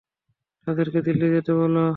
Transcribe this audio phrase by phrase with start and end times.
[0.67, 1.83] তাদেরকে দিল্লি যেতে বলো।